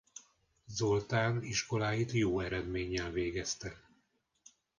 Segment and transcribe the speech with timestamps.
[0.67, 3.81] Zoltán iskoláit jó eredménnyel végezte.